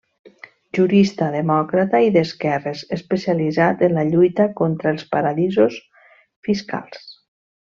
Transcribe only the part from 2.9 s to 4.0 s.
especialitzat en